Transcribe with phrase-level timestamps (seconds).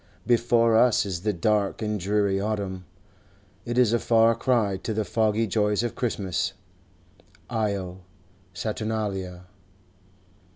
[0.25, 2.85] Before us is the dark and dreary autumn;
[3.65, 6.53] it is a far cry to the foggy joys of Christmas.
[7.51, 7.99] Io
[8.51, 9.43] Saturnalia!